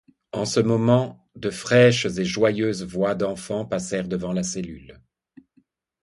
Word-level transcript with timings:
En 0.31 0.45
ce 0.45 0.59
moment, 0.59 1.29
de 1.35 1.51
fraîches 1.51 2.07
et 2.07 2.25
joyeuses 2.25 2.83
voix 2.83 3.13
d'enfants 3.13 3.65
passèrent 3.65 4.07
devant 4.07 4.33
la 4.33 4.41
cellule. 4.41 4.99